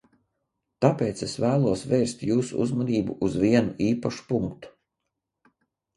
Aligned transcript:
Tāpēc 0.85 1.21
es 1.27 1.35
vēlos 1.43 1.83
vērst 1.91 2.25
jūsu 2.29 2.59
uzmanību 2.65 3.19
uz 3.27 3.39
vienu 3.47 3.77
īpašu 3.91 4.29
punktu. 4.33 4.77